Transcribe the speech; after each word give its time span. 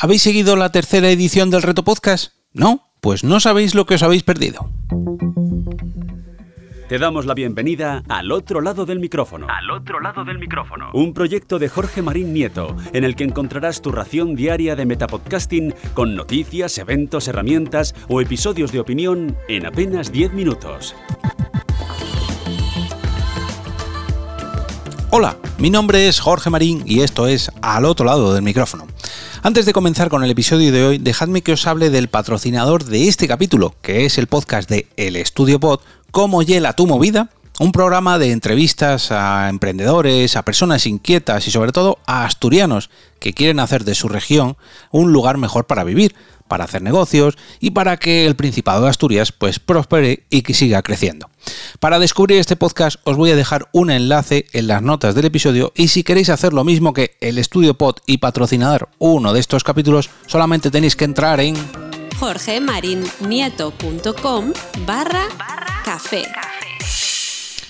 ¿Habéis 0.00 0.22
seguido 0.22 0.54
la 0.54 0.70
tercera 0.70 1.10
edición 1.10 1.50
del 1.50 1.62
Reto 1.62 1.82
Podcast? 1.82 2.32
¿No? 2.52 2.92
Pues 3.00 3.24
no 3.24 3.40
sabéis 3.40 3.74
lo 3.74 3.84
que 3.84 3.96
os 3.96 4.04
habéis 4.04 4.22
perdido. 4.22 4.70
Te 6.88 7.00
damos 7.00 7.26
la 7.26 7.34
bienvenida 7.34 8.04
al 8.08 8.30
otro 8.30 8.60
lado 8.60 8.86
del 8.86 9.00
micrófono. 9.00 9.48
Al 9.50 9.68
otro 9.72 9.98
lado 9.98 10.24
del 10.24 10.38
micrófono. 10.38 10.90
Un 10.94 11.12
proyecto 11.14 11.58
de 11.58 11.68
Jorge 11.68 12.00
Marín 12.00 12.32
Nieto, 12.32 12.76
en 12.92 13.02
el 13.02 13.16
que 13.16 13.24
encontrarás 13.24 13.82
tu 13.82 13.90
ración 13.90 14.36
diaria 14.36 14.76
de 14.76 14.86
metapodcasting 14.86 15.74
con 15.94 16.14
noticias, 16.14 16.78
eventos, 16.78 17.26
herramientas 17.26 17.96
o 18.06 18.20
episodios 18.20 18.70
de 18.70 18.78
opinión 18.78 19.36
en 19.48 19.66
apenas 19.66 20.12
10 20.12 20.32
minutos. 20.32 20.94
Hola, 25.10 25.36
mi 25.58 25.70
nombre 25.70 26.06
es 26.06 26.20
Jorge 26.20 26.50
Marín 26.50 26.84
y 26.86 27.00
esto 27.00 27.26
es 27.26 27.50
Al 27.62 27.84
otro 27.84 28.06
lado 28.06 28.32
del 28.32 28.44
micrófono. 28.44 28.86
Antes 29.40 29.66
de 29.66 29.72
comenzar 29.72 30.08
con 30.08 30.24
el 30.24 30.30
episodio 30.30 30.72
de 30.72 30.84
hoy, 30.84 30.98
dejadme 30.98 31.42
que 31.42 31.52
os 31.52 31.66
hable 31.68 31.90
del 31.90 32.08
patrocinador 32.08 32.84
de 32.84 33.06
este 33.06 33.28
capítulo, 33.28 33.76
que 33.82 34.04
es 34.04 34.18
el 34.18 34.26
podcast 34.26 34.68
de 34.68 34.88
El 34.96 35.14
Estudio 35.14 35.60
Pod, 35.60 35.80
Cómo 36.10 36.42
Hiela 36.42 36.72
tu 36.72 36.88
Movida, 36.88 37.30
un 37.58 37.72
programa 37.72 38.18
de 38.18 38.32
entrevistas 38.32 39.10
a 39.10 39.48
emprendedores, 39.48 40.36
a 40.36 40.44
personas 40.44 40.86
inquietas 40.86 41.48
y 41.48 41.50
sobre 41.50 41.72
todo 41.72 41.98
a 42.06 42.24
asturianos 42.24 42.90
que 43.18 43.32
quieren 43.32 43.58
hacer 43.60 43.84
de 43.84 43.94
su 43.94 44.08
región 44.08 44.58
un 44.90 45.12
lugar 45.12 45.38
mejor 45.38 45.66
para 45.66 45.84
vivir, 45.84 46.14
para 46.46 46.64
hacer 46.64 46.82
negocios 46.82 47.38
y 47.60 47.70
para 47.72 47.96
que 47.96 48.26
el 48.26 48.36
Principado 48.36 48.84
de 48.84 48.90
Asturias 48.90 49.32
pues 49.32 49.58
prospere 49.58 50.24
y 50.30 50.42
que 50.42 50.54
siga 50.54 50.82
creciendo. 50.82 51.28
Para 51.80 51.98
descubrir 51.98 52.38
este 52.38 52.54
podcast 52.56 53.00
os 53.04 53.16
voy 53.16 53.32
a 53.32 53.36
dejar 53.36 53.68
un 53.72 53.90
enlace 53.90 54.46
en 54.52 54.68
las 54.68 54.82
notas 54.82 55.14
del 55.14 55.26
episodio 55.26 55.72
y 55.74 55.88
si 55.88 56.04
queréis 56.04 56.30
hacer 56.30 56.52
lo 56.52 56.64
mismo 56.64 56.92
que 56.92 57.16
el 57.20 57.38
Estudio 57.38 57.74
Pod 57.74 57.96
y 58.06 58.18
patrocinar 58.18 58.88
uno 58.98 59.32
de 59.32 59.40
estos 59.40 59.64
capítulos, 59.64 60.10
solamente 60.26 60.70
tenéis 60.70 60.94
que 60.96 61.04
entrar 61.04 61.40
en 61.40 61.56
jorgemarinieto.com 62.18 64.52
barra 64.86 65.26
café. 65.84 66.24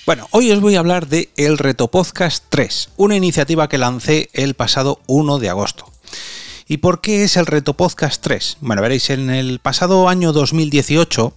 Bueno, 0.09 0.27
hoy 0.31 0.51
os 0.51 0.63
voy 0.63 0.75
a 0.75 0.79
hablar 0.79 1.07
de 1.07 1.29
El 1.37 1.59
Reto 1.59 1.89
Podcast 1.89 2.43
3, 2.49 2.93
una 2.97 3.15
iniciativa 3.15 3.69
que 3.69 3.77
lancé 3.77 4.31
el 4.33 4.55
pasado 4.55 5.01
1 5.07 5.39
de 5.39 5.51
agosto. 5.51 5.93
¿Y 6.67 6.79
por 6.79 7.03
qué 7.03 7.25
es 7.25 7.37
el 7.37 7.45
Reto 7.45 7.75
Podcast 7.75 8.23
3? 8.23 8.57
Bueno, 8.63 8.81
veréis, 8.81 9.11
en 9.11 9.29
el 9.29 9.59
pasado 9.59 10.09
año 10.09 10.33
2018 10.33 11.35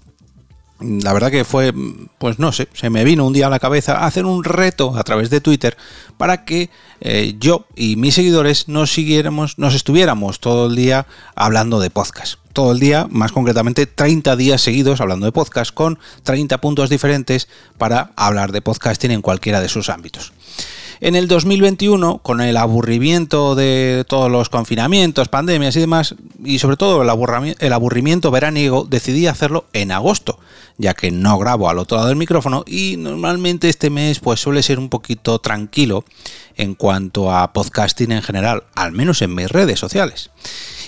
la 0.82 1.14
verdad 1.14 1.32
que 1.32 1.46
fue, 1.46 1.74
pues 2.18 2.40
no 2.40 2.52
sé, 2.52 2.68
se 2.74 2.90
me 2.90 3.04
vino 3.04 3.26
un 3.26 3.34
día 3.34 3.48
a 3.48 3.50
la 3.50 3.60
cabeza 3.60 4.06
hacer 4.06 4.26
un 4.26 4.44
reto 4.44 4.98
a 4.98 5.04
través 5.04 5.30
de 5.30 5.42
Twitter 5.42 5.78
para 6.18 6.46
que 6.46 6.70
eh, 7.00 7.36
yo 7.40 7.66
y 7.76 7.96
mis 7.96 8.16
seguidores 8.16 8.68
nos 8.68 8.92
siguiéramos, 8.92 9.58
nos 9.58 9.74
estuviéramos 9.74 10.40
todo 10.40 10.68
el 10.68 10.76
día 10.76 11.08
hablando 11.36 11.80
de 11.80 11.90
podcast. 11.90 12.36
Todo 12.54 12.74
el 12.74 12.80
día, 12.80 13.08
más 13.10 13.32
concretamente 13.32 13.86
30 13.86 14.36
días 14.36 14.62
seguidos 14.62 15.00
hablando 15.00 15.26
de 15.26 15.32
podcast 15.32 15.74
con 15.74 16.00
30 16.24 16.60
puntos 16.60 16.90
diferentes 16.90 17.48
para 17.78 18.12
hablar 18.18 18.52
de 18.52 18.62
podcasting 18.62 19.12
en 19.12 19.22
cualquiera 19.22 19.62
de 19.62 19.70
sus 19.70 19.90
ámbitos. 19.90 20.34
En 21.04 21.16
el 21.16 21.28
2021, 21.28 22.20
con 22.20 22.42
el 22.42 22.56
aburrimiento 22.58 23.56
de 23.56 24.06
todos 24.08 24.30
los 24.30 24.50
confinamientos, 24.50 25.30
pandemias 25.30 25.76
y 25.76 25.80
demás, 25.80 26.14
y 26.46 26.60
sobre 26.60 26.78
todo 26.78 27.02
el, 27.02 27.74
aburrimiento 27.74 28.30
veraniego, 28.30 28.86
decidí 28.88 29.26
hacerlo 29.26 29.66
en 29.74 29.92
agosto, 29.92 30.38
ya 30.78 30.94
que 30.94 31.10
no 31.10 31.40
grabo 31.40 31.70
al 31.70 31.80
otro 31.80 31.98
lado 31.98 32.10
del 32.10 32.18
micrófono 32.18 32.64
y 32.68 32.98
normalmente 32.98 33.68
este 33.68 33.90
mes 33.90 34.20
pues 34.20 34.42
suele 34.42 34.62
ser 34.62 34.78
un 34.78 34.90
poquito 34.90 35.40
tranquilo 35.40 36.06
en 36.56 36.76
cuanto 36.76 37.32
a 37.32 37.52
podcasting 37.52 38.12
en 38.12 38.22
general, 38.22 38.66
al 38.76 38.92
menos 38.92 39.24
en 39.24 39.34
mis 39.34 39.50
redes 39.50 39.80
sociales. 39.80 40.30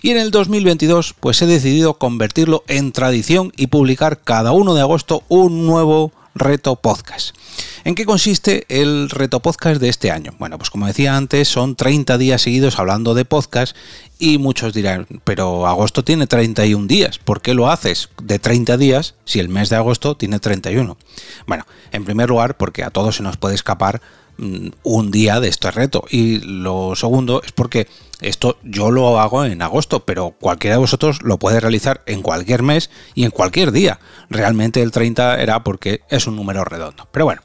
Y 0.04 0.12
en 0.12 0.20
el 0.20 0.30
2022 0.30 1.16
pues 1.20 1.42
he 1.42 1.48
decidido 1.48 1.96
convertirlo 1.96 2.64
en 2.68 2.92
tradición 2.92 3.52
y 3.58 3.66
publicar 3.66 4.22
cada 4.24 4.52
1 4.52 4.76
de 4.76 4.82
agosto 4.82 5.24
un 5.28 5.66
nuevo 5.66 6.12
reto 6.36 6.76
podcast. 6.76 7.36
¿En 7.84 7.96
qué 7.96 8.06
consiste 8.06 8.66
el 8.70 9.10
reto 9.10 9.42
podcast 9.42 9.80
de 9.80 9.90
este 9.90 10.12
año? 10.12 10.34
Bueno, 10.40 10.58
pues 10.58 10.70
como 10.70 10.88
decía 10.88 11.16
antes, 11.16 11.48
son 11.48 11.76
30 11.76 12.18
días 12.18 12.42
seguidos 12.42 12.80
hablando 12.80 13.14
de 13.14 13.26
podcast 13.26 13.76
y 14.20 14.38
muchos 14.38 14.74
dirán, 14.74 15.08
pero 15.24 15.68
agosto 15.68 16.04
tiene 16.04 16.28
31 16.28 16.88
días, 16.88 17.20
¿por 17.20 17.42
qué 17.42 17.54
lo 17.54 17.70
haces 17.70 18.10
de 18.22 18.40
30 18.40 18.78
días 18.78 19.16
si 19.26 19.40
el 19.40 19.50
mes 19.50 19.70
de 19.70 19.76
agosto 19.76 20.16
tiene 20.16 20.40
31? 20.40 20.98
Bueno, 21.46 21.66
en 21.92 22.06
primer 22.06 22.30
lugar, 22.30 22.58
porque 22.58 22.84
a 22.84 22.90
todos 22.90 23.18
se 23.18 23.24
nos 23.24 23.38
puede 23.38 23.56
escapar 23.56 24.02
un 24.38 25.12
día 25.12 25.40
de 25.40 25.48
este 25.48 25.72
reto 25.72 26.06
y 26.10 26.40
lo 26.40 26.96
segundo 26.96 27.42
es 27.44 27.52
porque 27.52 27.88
esto 28.20 28.58
yo 28.64 28.92
lo 28.92 29.20
hago 29.20 29.46
en 29.46 29.62
agosto, 29.62 30.02
pero 30.06 30.32
cualquiera 30.40 30.76
de 30.76 30.82
vosotros 30.82 31.22
lo 31.22 31.38
puede 31.38 31.60
realizar 31.60 32.02
en 32.06 32.22
cualquier 32.22 32.64
mes 32.64 32.90
y 33.16 33.26
en 33.26 33.32
cualquier 33.32 33.72
día. 33.72 34.00
Realmente 34.30 34.82
el 34.82 34.92
30 34.92 35.42
era 35.42 35.64
porque 35.64 36.02
es 36.10 36.26
un 36.28 36.36
número 36.36 36.64
redondo. 36.64 37.08
Pero 37.12 37.26
bueno, 37.26 37.42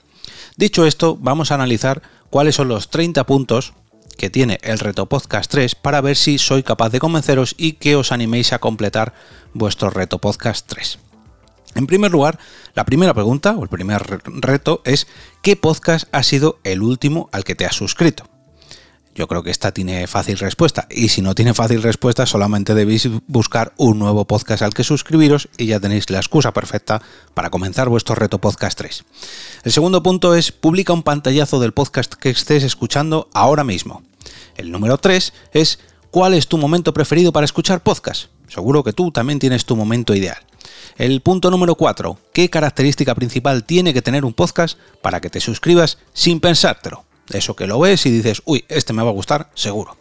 Dicho 0.59 0.87
esto, 0.87 1.16
vamos 1.21 1.53
a 1.53 1.54
analizar 1.54 2.03
cuáles 2.31 2.56
son 2.56 2.66
los 2.66 2.91
30 2.91 3.25
puntos 3.26 3.75
que 4.16 4.28
tiene 4.28 4.59
el 4.65 4.81
reto 4.81 5.06
podcast 5.06 5.49
3 5.49 5.76
para 5.76 6.00
ver 6.00 6.16
si 6.16 6.37
soy 6.37 6.65
capaz 6.65 6.91
de 6.91 6.99
convenceros 6.99 7.55
y 7.56 7.75
que 7.75 7.94
os 7.94 8.10
animéis 8.10 8.53
a 8.53 8.59
completar 8.59 9.15
vuestro 9.55 9.88
reto 9.88 10.19
podcast 10.19 10.66
3. 10.66 10.99
En 11.75 11.87
primer 11.87 12.11
lugar, 12.11 12.39
la 12.75 12.84
primera 12.84 13.15
pregunta 13.15 13.55
o 13.56 13.62
el 13.62 13.69
primer 13.69 14.21
reto 14.25 14.83
es 14.84 15.06
¿qué 15.43 15.56
podcast 15.56 16.09
ha 16.12 16.23
sido 16.23 16.59
el 16.65 16.83
último 16.83 17.29
al 17.33 17.45
que 17.45 17.55
te 17.55 17.67
has 17.67 17.77
suscrito? 17.77 18.25
Yo 19.19 19.27
creo 19.27 19.43
que 19.43 19.51
esta 19.51 19.73
tiene 19.73 20.06
fácil 20.06 20.39
respuesta. 20.39 20.87
Y 20.91 21.09
si 21.09 21.23
no 21.23 21.34
tiene 21.34 21.53
fácil 21.53 21.83
respuesta, 21.83 22.25
solamente 22.25 22.73
debéis 22.73 23.09
buscar 23.27 23.73
un 23.77 23.99
nuevo 23.99 24.25
podcast 24.27 24.62
al 24.62 24.75
que 24.75 24.84
suscribiros 24.84 25.49
y 25.59 25.67
ya 25.67 25.81
tenéis 25.81 26.09
la 26.09 26.19
excusa 26.19 26.53
perfecta 26.53 27.03
para 27.34 27.51
comenzar 27.51 27.89
vuestro 27.89 28.15
reto 28.15 28.39
podcast 28.39 28.79
3. 28.79 29.05
El 29.65 29.73
segundo 29.73 30.05
punto 30.05 30.37
es 30.37 30.53
publica 30.53 30.93
un 30.93 31.03
pantallazo 31.03 31.59
del 31.59 31.73
podcast 31.73 32.15
que 32.15 32.31
estés 32.31 32.62
escuchando 32.62 33.29
ahora 33.35 33.65
mismo. 33.65 34.05
El 34.56 34.71
número 34.71 34.99
3 34.99 35.33
es 35.53 35.81
¿cuál 36.12 36.35
es 36.35 36.47
tu 36.47 36.56
momento 36.56 36.95
preferido 36.95 37.33
para 37.33 37.45
escuchar 37.45 37.83
podcast? 37.83 38.27
Seguro 38.47 38.85
que 38.85 38.93
tú 38.93 39.11
también 39.11 39.41
tienes 39.41 39.65
tu 39.65 39.75
momento 39.75 40.15
ideal. 40.15 40.47
El 40.98 41.20
punto 41.20 41.53
número 41.53 41.76
4. 41.76 42.19
¿Qué 42.32 42.50
característica 42.50 43.14
principal 43.14 43.62
tiene 43.62 43.94
que 43.94 44.03
tener 44.03 44.25
un 44.25 44.34
podcast 44.34 44.76
para 45.00 45.20
que 45.20 45.31
te 45.31 45.38
suscribas 45.38 45.98
sin 46.12 46.41
pensártelo? 46.41 47.04
Eso 47.31 47.54
que 47.54 47.69
lo 47.69 47.78
ves 47.78 48.04
y 48.04 48.10
dices, 48.10 48.42
uy, 48.47 48.64
este 48.69 48.92
me 48.92 49.04
va 49.04 49.10
a 49.10 49.12
gustar, 49.12 49.48
seguro. 49.54 49.97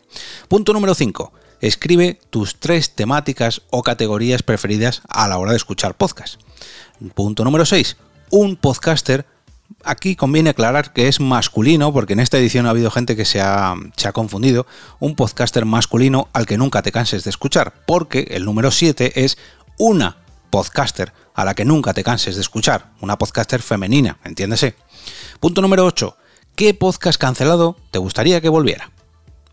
Punto 0.48 0.74
número 0.74 0.96
5. 0.96 1.32
Escribe 1.62 2.20
tus 2.32 2.56
tres 2.56 2.96
temáticas 2.96 3.62
o 3.70 3.84
categorías 3.84 4.42
preferidas 4.42 5.04
a 5.08 5.28
la 5.28 5.38
hora 5.38 5.52
de 5.52 5.58
escuchar 5.58 5.96
podcast. 5.96 6.42
Punto 7.14 7.44
número 7.44 7.68
6. 7.68 7.96
Un 8.32 8.56
podcaster 8.56 9.28
aquí 9.84 10.16
conviene 10.16 10.50
aclarar 10.50 10.94
que 10.94 11.08
es 11.08 11.20
masculino, 11.20 11.94
porque 11.94 12.14
en 12.14 12.22
esta 12.22 12.40
edición 12.40 12.66
ha 12.66 12.72
habido 12.72 12.90
gente 12.90 13.16
que 13.16 13.26
se 13.26 13.40
ha, 13.40 13.76
se 13.96 14.08
ha, 14.08 14.14
confundido, 14.14 14.66
un 15.00 15.16
podcaster 15.16 15.64
masculino 15.66 16.28
al 16.34 16.48
que 16.48 16.58
nunca 16.58 16.82
te 16.82 16.92
canses 16.92 17.24
de 17.24 17.30
escuchar, 17.30 17.84
porque 17.86 18.30
el 18.32 18.46
número 18.46 18.72
7 18.72 19.24
es 19.24 19.38
una 19.78 20.26
podcaster 20.50 21.14
a 21.34 21.46
la 21.46 21.54
que 21.54 21.66
nunca 21.66 21.94
te 21.94 22.04
canses 22.04 22.36
de 22.36 22.42
escuchar, 22.42 22.92
una 23.02 23.18
podcaster 23.18 23.62
femenina, 23.62 24.18
entiéndese. 24.24 24.76
Punto 25.40 25.62
número 25.62 25.86
8. 25.86 26.18
¿Qué 26.56 26.74
podcast 26.74 27.20
cancelado 27.20 27.78
te 27.92 28.00
gustaría 28.00 28.42
que 28.42 28.50
volviera? 28.50 28.92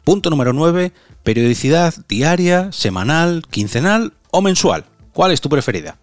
Punto 0.04 0.30
número 0.30 0.52
9. 0.52 0.92
Periodicidad 1.22 1.94
diaria, 2.08 2.72
semanal, 2.72 3.44
quincenal 3.50 4.14
o 4.30 4.40
mensual. 4.42 4.84
¿Cuál 5.12 5.32
es 5.32 5.40
tu 5.40 5.48
preferida? 5.48 5.98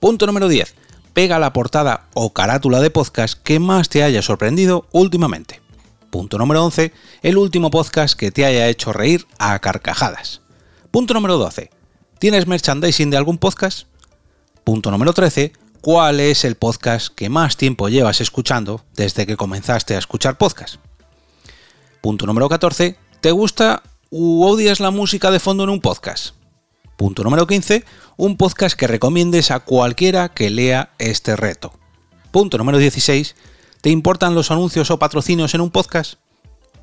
Punto 0.00 0.26
número 0.26 0.48
10. 0.48 0.74
Pega 1.12 1.38
la 1.38 1.52
portada 1.52 2.06
o 2.14 2.32
carátula 2.32 2.80
de 2.80 2.90
podcast 2.90 3.40
que 3.42 3.60
más 3.60 3.88
te 3.88 4.02
haya 4.02 4.22
sorprendido 4.22 4.86
últimamente. 4.90 5.60
Punto 6.10 6.38
número 6.38 6.64
11. 6.64 6.92
El 7.22 7.38
último 7.38 7.70
podcast 7.70 8.18
que 8.18 8.30
te 8.30 8.44
haya 8.44 8.68
hecho 8.68 8.92
reír 8.92 9.26
a 9.38 9.58
carcajadas. 9.58 10.40
Punto 10.90 11.14
número 11.14 11.38
12. 11.38 11.70
¿Tienes 12.18 12.46
merchandising 12.46 13.10
de 13.10 13.16
algún 13.16 13.38
podcast? 13.38 13.86
Punto 14.64 14.90
número 14.90 15.12
13 15.12 15.52
cuál 15.82 16.20
es 16.20 16.46
el 16.46 16.54
podcast 16.54 17.08
que 17.14 17.28
más 17.28 17.58
tiempo 17.58 17.90
llevas 17.90 18.22
escuchando 18.22 18.82
desde 18.96 19.26
que 19.26 19.36
comenzaste 19.36 19.94
a 19.94 19.98
escuchar 19.98 20.38
podcast. 20.38 20.76
Punto 22.00 22.24
número 22.24 22.48
14. 22.48 22.96
¿Te 23.20 23.30
gusta 23.30 23.82
u 24.08 24.42
odias 24.42 24.80
la 24.80 24.90
música 24.90 25.30
de 25.30 25.40
fondo 25.40 25.64
en 25.64 25.68
un 25.68 25.82
podcast? 25.82 26.34
Punto 26.96 27.22
número 27.22 27.46
15. 27.46 27.84
Un 28.16 28.38
podcast 28.38 28.74
que 28.74 28.86
recomiendes 28.86 29.50
a 29.50 29.60
cualquiera 29.60 30.30
que 30.30 30.48
lea 30.48 30.94
este 30.98 31.36
reto. 31.36 31.74
Punto 32.30 32.56
número 32.56 32.78
16. 32.78 33.36
¿Te 33.82 33.90
importan 33.90 34.34
los 34.34 34.50
anuncios 34.50 34.90
o 34.90 34.98
patrocinios 34.98 35.54
en 35.54 35.60
un 35.60 35.70
podcast? 35.70 36.14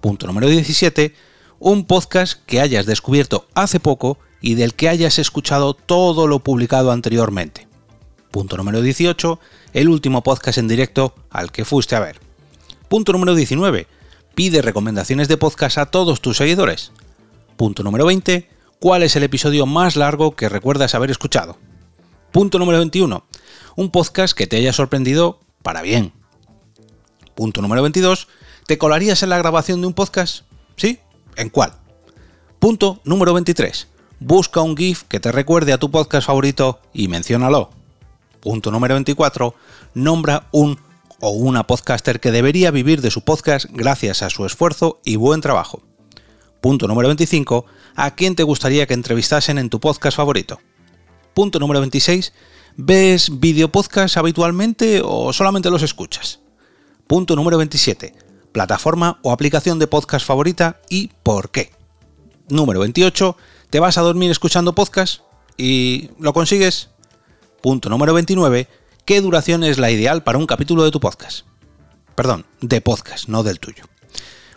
Punto 0.02 0.28
número 0.28 0.48
17. 0.48 1.16
Un 1.58 1.86
podcast 1.86 2.46
que 2.46 2.62
hayas 2.62 2.86
descubierto 2.86 3.48
hace 3.56 3.80
poco 3.80 4.20
y 4.40 4.54
del 4.54 4.76
que 4.76 4.90
hayas 4.90 5.18
escuchado 5.18 5.74
todo 5.74 6.28
lo 6.28 6.38
publicado 6.38 6.92
anteriormente. 6.92 7.71
Punto 8.32 8.58
número 8.58 8.82
18, 8.82 9.40
el 9.74 9.90
último 9.90 10.24
podcast 10.24 10.58
en 10.58 10.68
directo 10.68 11.14
al 11.30 11.52
que 11.52 11.66
fuiste 11.66 11.96
a 11.96 12.00
ver. 12.00 12.20
Punto 12.88 13.12
número 13.12 13.36
19, 13.36 13.88
pide 14.36 14.62
recomendaciones 14.62 15.28
de 15.28 15.38
podcast 15.38 15.78
a 15.78 15.86
todos 15.88 16.22
tus 16.22 16.38
seguidores. 16.38 16.92
Punto 17.58 17.84
número 17.84 18.06
20, 18.06 18.48
¿Cuál 18.82 19.04
es 19.04 19.16
el 19.16 19.22
episodio 19.22 19.68
más 19.68 19.96
largo 19.96 20.36
que 20.36 20.50
recuerdas 20.50 20.96
haber 20.96 21.12
escuchado? 21.12 21.56
Punto 22.32 22.58
número 22.58 22.80
21. 22.80 23.24
Un 23.76 23.92
podcast 23.92 24.36
que 24.36 24.48
te 24.48 24.58
haya 24.58 24.74
sorprendido 24.74 25.40
para 25.62 25.84
bien. 25.84 26.14
Punto 27.36 27.62
número 27.62 27.84
22. 27.84 28.28
¿Te 28.66 28.80
colarías 28.80 29.22
en 29.22 29.30
la 29.30 29.38
grabación 29.38 29.82
de 29.82 29.88
un 29.88 29.94
podcast? 29.94 30.46
¿Sí? 30.78 30.98
¿En 31.36 31.50
cuál? 31.50 31.74
Punto 32.58 33.02
número 33.04 33.36
23. 33.36 33.88
Busca 34.20 34.62
un 34.62 34.76
GIF 34.76 35.04
que 35.04 35.20
te 35.20 35.32
recuerde 35.32 35.74
a 35.74 35.78
tu 35.78 35.92
podcast 35.92 36.26
favorito 36.26 36.80
y 36.92 37.08
menciónalo. 37.08 37.81
Punto 38.42 38.72
número 38.72 38.96
24. 38.96 39.56
Nombra 39.94 40.48
un 40.52 40.80
o 41.20 41.30
una 41.30 41.68
podcaster 41.68 42.20
que 42.20 42.32
debería 42.32 42.72
vivir 42.72 43.02
de 43.02 43.12
su 43.12 43.22
podcast 43.22 43.68
gracias 43.70 44.24
a 44.24 44.30
su 44.30 44.46
esfuerzo 44.46 45.00
y 45.06 45.16
buen 45.16 45.40
trabajo. 45.40 45.84
Punto 46.60 46.88
número 46.88 47.08
25. 47.08 47.66
¿A 47.96 48.16
quién 48.16 48.36
te 48.36 48.44
gustaría 48.44 48.88
que 48.88 48.96
entrevistasen 48.96 49.60
en 49.60 49.70
tu 49.70 49.80
podcast 49.80 50.18
favorito? 50.18 50.60
Punto 51.34 51.60
número 51.60 51.80
26. 51.80 52.34
¿Ves 52.78 53.40
videopodcasts 53.40 54.18
habitualmente 54.18 55.02
o 55.04 55.32
solamente 55.32 55.70
los 55.70 55.84
escuchas? 55.84 56.40
Punto 57.06 57.36
número 57.36 57.58
27. 57.58 58.16
Plataforma 58.52 59.20
o 59.22 59.32
aplicación 59.32 59.78
de 59.78 59.88
podcast 59.88 60.26
favorita 60.26 60.82
y 60.90 61.12
por 61.22 61.52
qué. 61.52 61.72
Número 62.50 62.80
28. 62.80 63.38
¿Te 63.70 63.80
vas 63.80 63.98
a 63.98 64.02
dormir 64.02 64.32
escuchando 64.32 64.74
podcast? 64.74 65.22
¿Y 65.58 66.10
lo 66.20 66.34
consigues? 66.34 66.90
Punto 67.62 67.90
número 67.90 68.16
29 68.16 68.68
¿Qué 69.06 69.22
duración 69.22 69.64
es 69.64 69.78
la 69.78 69.92
ideal 69.92 70.24
para 70.24 70.40
un 70.40 70.48
capítulo 70.48 70.84
de 70.84 70.90
tu 70.90 71.00
podcast? 71.00 71.46
Perdón, 72.16 72.46
de 72.60 72.82
podcast, 72.82 73.28
no 73.28 73.44
del 73.44 73.60
tuyo. 73.60 73.84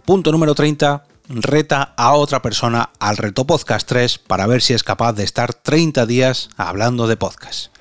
Punto 0.06 0.33
número 0.33 0.55
30. 0.55 1.05
Reta 1.29 1.95
a 1.97 2.12
otra 2.12 2.41
persona 2.41 2.91
al 2.99 3.17
reto 3.17 3.47
podcast 3.47 3.87
3 3.89 4.19
para 4.19 4.47
ver 4.47 4.62
si 4.62 4.73
es 4.73 4.83
capaz 4.83 5.12
de 5.12 5.25
estar 5.25 5.53
30 5.53 6.06
días 6.06 6.49
hablando 6.56 7.06
de 7.06 7.17
podcast. 7.17 7.75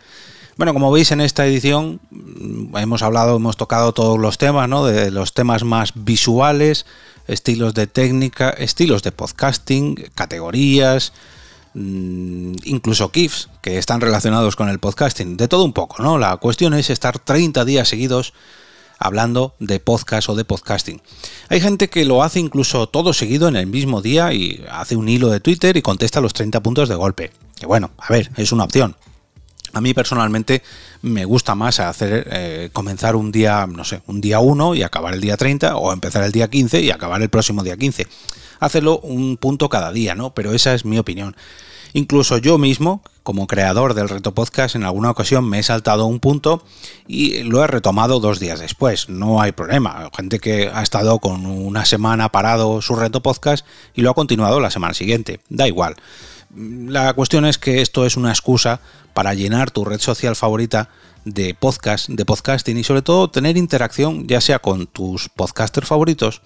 Bueno, 0.58 0.74
como 0.74 0.92
veis 0.92 1.12
en 1.12 1.22
esta 1.22 1.46
edición 1.46 2.00
mm, 2.10 2.78
hemos 2.78 3.02
hablado, 3.02 3.38
hemos 3.38 3.56
tocado 3.56 3.94
todos 3.94 4.20
los 4.20 4.38
temas, 4.38 4.68
¿no? 4.68 4.86
De 4.86 5.10
los 5.10 5.34
temas 5.34 5.64
más 5.64 5.92
visuales, 5.96 6.86
estilos 7.28 7.74
de 7.74 7.88
técnica, 7.88 8.50
estilos 8.50 9.04
de 9.04 9.12
podcasting, 9.12 9.96
categorías, 10.16 11.14
incluso 11.76 13.10
GIFs 13.10 13.50
que 13.62 13.78
están 13.78 14.02
relacionados 14.02 14.56
con 14.56 14.70
el 14.70 14.80
podcasting, 14.80 15.38
de 15.38 15.48
todo 15.48 15.64
un 15.64 15.74
poco, 15.74 16.04
¿no? 16.04 16.18
La 16.18 16.38
cuestión 16.38 16.74
es 16.74 16.90
estar 16.90 17.20
30 17.20 17.66
días 17.66 17.88
seguidos 17.88 18.34
hablando 19.00 19.56
de 19.60 19.80
podcast 19.80 20.30
o 20.30 20.36
de 20.36 20.46
podcasting. 20.46 21.02
Hay 21.50 21.60
gente 21.60 21.90
que 21.90 22.06
lo 22.06 22.24
hace 22.24 22.40
incluso 22.40 22.88
todo 22.88 23.14
seguido 23.14 23.48
en 23.48 23.56
el 23.56 23.68
mismo 23.68 24.02
día 24.02 24.34
y 24.34 24.64
hace 24.72 24.96
un 24.96 25.10
hilo 25.10 25.30
de 25.30 25.40
Twitter 25.40 25.76
y 25.76 25.82
contesta 25.82 26.22
los 26.22 26.34
30 26.34 26.62
puntos 26.62 26.90
de 26.90 26.96
golpe. 26.96 27.32
Que 27.60 27.66
bueno, 27.66 27.92
a 27.98 28.12
ver, 28.12 28.32
es 28.38 28.52
una 28.52 28.64
opción. 28.64 28.96
A 29.74 29.82
mí 29.82 29.96
personalmente 29.96 30.62
me 31.02 31.26
gusta 31.26 31.56
más 31.56 31.80
hacer 31.80 32.28
eh, 32.32 32.70
comenzar 32.72 33.16
un 33.16 33.32
día, 33.32 33.66
no 33.68 33.84
sé, 33.84 34.04
un 34.06 34.22
día 34.22 34.40
1 34.40 34.76
y 34.76 34.84
acabar 34.84 35.16
el 35.16 35.22
día 35.22 35.36
30 35.36 35.76
o 35.78 35.92
empezar 35.92 36.24
el 36.24 36.32
día 36.32 36.48
15 36.48 36.82
y 36.82 36.92
acabar 36.92 37.22
el 37.22 37.30
próximo 37.30 37.64
día 37.64 37.76
15 37.76 38.08
hacerlo 38.60 39.00
un 39.00 39.38
punto 39.38 39.70
cada 39.70 39.92
día, 39.92 40.16
¿no? 40.16 40.34
Pero 40.34 40.54
esa 40.54 40.74
es 40.74 40.86
mi 40.86 40.98
opinión. 40.98 41.36
Incluso 41.94 42.40
yo 42.40 42.58
mismo, 42.58 43.04
como 43.22 43.46
creador 43.46 43.94
del 43.94 44.10
reto 44.10 44.34
podcast, 44.34 44.76
en 44.76 44.84
alguna 44.84 45.12
ocasión 45.12 45.48
me 45.48 45.60
he 45.60 45.64
saltado 45.64 46.08
un 46.08 46.20
punto 46.20 46.64
y 47.08 47.44
lo 47.44 47.64
he 47.64 47.68
retomado 47.68 48.20
dos 48.20 48.40
días 48.40 48.60
después. 48.60 49.10
No 49.10 49.42
hay 49.42 49.52
problema. 49.52 50.10
Gente 50.16 50.40
que 50.40 50.72
ha 50.74 50.82
estado 50.82 51.20
con 51.20 51.46
una 51.46 51.86
semana 51.86 52.30
parado 52.30 52.82
su 52.82 52.96
reto 52.96 53.22
podcast 53.22 53.64
y 53.94 54.02
lo 54.02 54.10
ha 54.10 54.16
continuado 54.16 54.60
la 54.60 54.72
semana 54.72 54.96
siguiente. 54.96 55.40
Da 55.50 55.68
igual. 55.68 55.96
La 56.56 57.14
cuestión 57.14 57.46
es 57.46 57.60
que 57.60 57.82
esto 57.82 58.08
es 58.08 58.18
una 58.18 58.30
excusa 58.30 58.80
para 59.14 59.36
llenar 59.36 59.70
tu 59.70 59.86
red 59.86 60.00
social 60.00 60.36
favorita 60.36 60.90
de 61.26 61.54
podcast, 61.54 62.10
de 62.10 62.26
podcasting 62.26 62.78
y 62.78 62.84
sobre 62.84 63.04
todo 63.04 63.30
tener 63.30 63.56
interacción 63.56 64.28
ya 64.28 64.42
sea 64.42 64.60
con 64.60 64.88
tus 64.88 65.30
podcasters 65.30 65.88
favoritos 65.88 66.42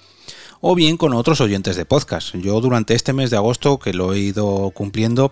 o 0.62 0.76
bien 0.76 0.98
con 0.98 1.14
otros 1.14 1.42
oyentes 1.42 1.76
de 1.76 1.86
podcast. 1.86 2.36
Yo 2.36 2.60
durante 2.62 2.96
este 2.96 3.14
mes 3.14 3.30
de 3.30 3.38
agosto, 3.38 3.80
que 3.80 3.94
lo 3.94 4.14
he 4.14 4.20
ido 4.20 4.72
cumpliendo, 4.72 5.32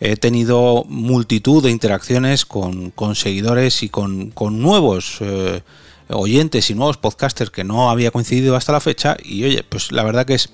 he 0.00 0.16
tenido 0.16 0.84
multitud 0.88 1.62
de 1.62 1.70
interacciones 1.70 2.44
con, 2.44 2.92
seguidores 3.14 3.82
y 3.82 3.88
con, 3.88 4.32
nuevos 4.50 5.18
eh, 5.20 5.62
oyentes 6.08 6.70
y 6.70 6.74
nuevos 6.74 6.96
podcasters 6.96 7.50
que 7.50 7.64
no 7.64 7.90
había 7.90 8.10
coincidido 8.10 8.56
hasta 8.56 8.72
la 8.72 8.80
fecha. 8.80 9.16
Y 9.22 9.44
oye, 9.44 9.64
pues 9.68 9.92
la 9.92 10.04
verdad 10.04 10.26
que 10.26 10.34
es, 10.34 10.50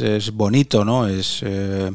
es, 0.00 0.30
bonito, 0.32 0.84
¿no? 0.84 1.08
Es, 1.08 1.40
eh, 1.42 1.90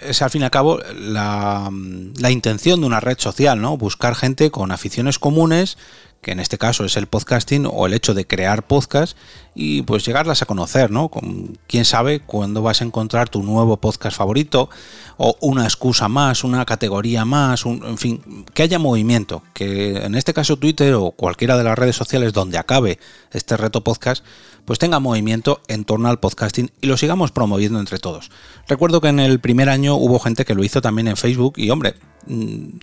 es 0.00 0.22
al 0.22 0.30
fin 0.30 0.42
y 0.42 0.44
al 0.44 0.50
cabo 0.50 0.80
la, 0.96 1.70
la 2.18 2.30
intención 2.30 2.80
de 2.80 2.86
una 2.86 3.00
red 3.00 3.18
social, 3.18 3.60
¿no? 3.60 3.76
Buscar 3.76 4.14
gente 4.14 4.50
con 4.50 4.72
aficiones 4.72 5.18
comunes 5.18 5.78
que 6.22 6.30
en 6.30 6.38
este 6.38 6.56
caso 6.56 6.84
es 6.84 6.96
el 6.96 7.08
podcasting 7.08 7.66
o 7.66 7.84
el 7.84 7.94
hecho 7.94 8.14
de 8.14 8.28
crear 8.28 8.64
podcast 8.64 9.18
y 9.56 9.82
pues 9.82 10.06
llegarlas 10.06 10.40
a 10.40 10.46
conocer, 10.46 10.92
¿no? 10.92 11.08
Con, 11.08 11.58
quién 11.66 11.84
sabe 11.84 12.20
cuándo 12.20 12.62
vas 12.62 12.80
a 12.80 12.84
encontrar 12.84 13.28
tu 13.28 13.42
nuevo 13.42 13.76
podcast 13.78 14.16
favorito 14.16 14.70
o 15.16 15.36
una 15.40 15.64
excusa 15.64 16.08
más, 16.08 16.44
una 16.44 16.64
categoría 16.64 17.24
más, 17.24 17.66
en 17.66 17.98
fin, 17.98 18.22
que 18.54 18.62
haya 18.62 18.78
movimiento, 18.78 19.42
que 19.52 19.96
en 19.96 20.14
este 20.14 20.32
caso 20.32 20.56
Twitter 20.56 20.94
o 20.94 21.10
cualquiera 21.10 21.58
de 21.58 21.64
las 21.64 21.76
redes 21.76 21.96
sociales 21.96 22.32
donde 22.32 22.56
acabe 22.56 23.00
este 23.32 23.56
reto 23.56 23.82
podcast, 23.82 24.24
pues 24.64 24.78
tenga 24.78 25.00
movimiento 25.00 25.60
en 25.66 25.84
torno 25.84 26.08
al 26.08 26.20
podcasting 26.20 26.70
y 26.80 26.86
lo 26.86 26.96
sigamos 26.96 27.32
promoviendo 27.32 27.80
entre 27.80 27.98
todos. 27.98 28.30
Recuerdo 28.68 29.00
que 29.00 29.08
en 29.08 29.18
el 29.18 29.40
primer 29.40 29.68
año 29.68 29.96
hubo 29.96 30.20
gente 30.20 30.44
que 30.44 30.54
lo 30.54 30.62
hizo 30.62 30.80
también 30.80 31.08
en 31.08 31.16
Facebook 31.16 31.54
y 31.56 31.70
hombre, 31.70 31.96
mm, 32.28 32.78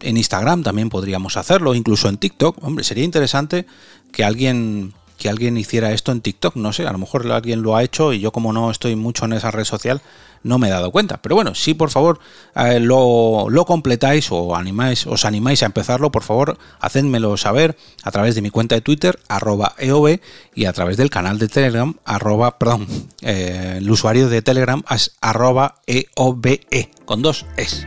en 0.00 0.16
Instagram 0.16 0.62
también 0.62 0.88
podríamos 0.88 1.36
hacerlo, 1.36 1.74
incluso 1.74 2.08
en 2.08 2.16
TikTok. 2.16 2.62
Hombre, 2.62 2.84
sería 2.84 3.04
interesante 3.04 3.66
que 4.12 4.24
alguien 4.24 4.94
que 5.16 5.28
alguien 5.28 5.56
hiciera 5.56 5.92
esto 5.92 6.10
en 6.10 6.20
TikTok, 6.20 6.56
no 6.56 6.72
sé, 6.72 6.86
a 6.86 6.92
lo 6.92 6.98
mejor 6.98 7.30
alguien 7.30 7.62
lo 7.62 7.76
ha 7.76 7.84
hecho 7.84 8.12
y 8.12 8.18
yo 8.18 8.32
como 8.32 8.52
no 8.52 8.70
estoy 8.70 8.96
mucho 8.96 9.24
en 9.26 9.34
esa 9.34 9.52
red 9.52 9.64
social 9.64 10.02
no 10.44 10.58
me 10.58 10.68
he 10.68 10.70
dado 10.70 10.92
cuenta. 10.92 11.20
Pero 11.20 11.34
bueno, 11.34 11.54
si 11.56 11.74
por 11.74 11.90
favor 11.90 12.20
eh, 12.54 12.78
lo, 12.78 13.48
completáis 13.66 14.30
o 14.30 14.54
animáis, 14.54 15.06
os 15.06 15.24
animáis 15.24 15.62
a 15.62 15.66
empezarlo, 15.66 16.12
por 16.12 16.22
favor, 16.22 16.58
hacedmelo 16.78 17.36
saber 17.36 17.76
a 18.04 18.10
través 18.12 18.36
de 18.36 18.42
mi 18.42 18.50
cuenta 18.50 18.76
de 18.76 18.80
Twitter, 18.82 19.18
arroba 19.26 19.74
EOB, 19.78 20.20
y 20.54 20.66
a 20.66 20.72
través 20.72 20.96
del 20.96 21.10
canal 21.10 21.38
de 21.38 21.48
Telegram, 21.48 21.96
arroba, 22.04 22.58
perdón, 22.58 22.86
eh, 23.22 23.76
el 23.78 23.90
usuario 23.90 24.28
de 24.28 24.42
Telegram 24.42 24.82
es 24.90 25.12
arroba 25.20 25.76
EOBE, 25.86 26.60
e, 26.70 26.90
con 27.06 27.22
dos 27.22 27.46
es. 27.56 27.86